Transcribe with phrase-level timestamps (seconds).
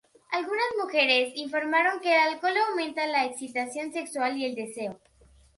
[0.37, 4.99] Algunas mujeres informan que el alcohol aumenta la excitación sexual y el deseo.